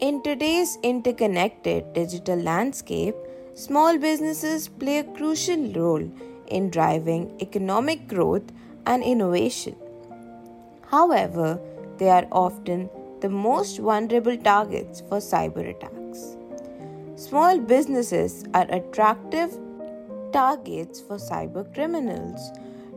[0.00, 3.14] In today's interconnected digital landscape,
[3.52, 6.10] small businesses play a crucial role
[6.46, 8.44] in driving economic growth
[8.86, 9.76] and innovation.
[10.90, 11.60] However,
[11.98, 12.88] they are often
[13.20, 16.34] the most vulnerable targets for cyber attacks.
[17.16, 19.52] Small businesses are attractive
[20.32, 22.50] targets for cyber criminals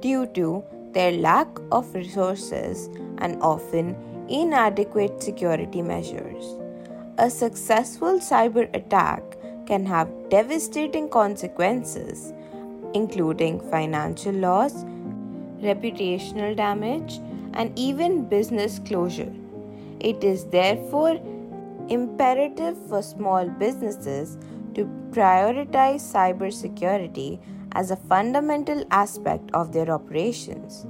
[0.00, 2.88] due to their lack of resources
[3.18, 3.94] and often
[4.30, 6.56] inadequate security measures.
[7.18, 9.22] A successful cyber attack
[9.66, 12.34] can have devastating consequences,
[12.92, 14.84] including financial loss,
[15.62, 17.18] reputational damage,
[17.54, 19.32] and even business closure.
[19.98, 21.18] It is therefore
[21.88, 24.36] imperative for small businesses
[24.74, 27.40] to prioritize cybersecurity
[27.72, 30.84] as a fundamental aspect of their operations.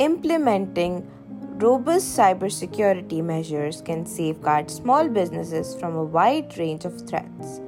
[0.00, 1.08] Implementing
[1.56, 7.60] robust cybersecurity measures can safeguard small businesses from a wide range of threats.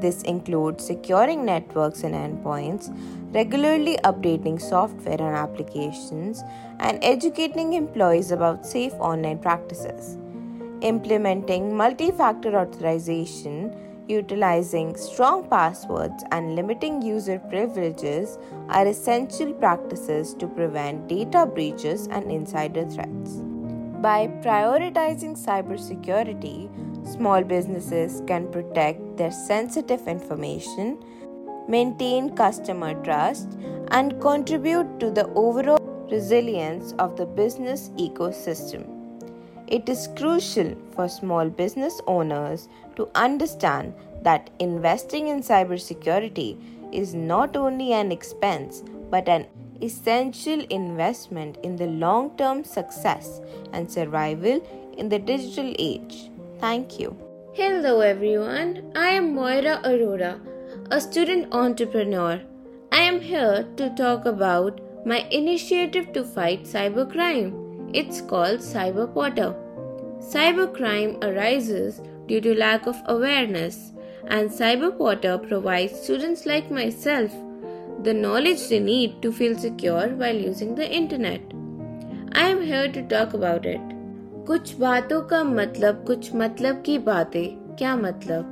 [0.00, 2.88] This includes securing networks and endpoints,
[3.32, 6.42] regularly updating software and applications,
[6.80, 10.18] and educating employees about safe online practices.
[10.80, 13.72] Implementing multi factor authorization,
[14.08, 22.30] utilizing strong passwords, and limiting user privileges are essential practices to prevent data breaches and
[22.30, 23.42] insider threats.
[24.00, 26.68] By prioritizing cybersecurity,
[27.06, 30.98] small businesses can protect their sensitive information,
[31.68, 33.58] maintain customer trust,
[33.92, 35.78] and contribute to the overall
[36.10, 39.01] resilience of the business ecosystem.
[39.68, 46.56] It is crucial for small business owners to understand that investing in cybersecurity
[46.92, 49.46] is not only an expense but an
[49.80, 53.40] essential investment in the long term success
[53.72, 54.60] and survival
[54.98, 56.30] in the digital age.
[56.58, 57.16] Thank you.
[57.54, 60.40] Hello everyone, I am Moira Arora,
[60.90, 62.40] a student entrepreneur.
[62.92, 67.61] I am here to talk about my initiative to fight cybercrime.
[67.93, 69.55] It's called Cyber Potter.
[70.19, 73.93] Cybercrime arises due to lack of awareness,
[74.27, 77.31] and Cyber Potter provides students like myself
[78.03, 81.41] the knowledge they need to feel secure while using the internet.
[82.33, 83.81] I am here to talk about it.
[84.47, 88.50] कुछ बातों का मतलब कुछ मतलब की बातें क्या मतलब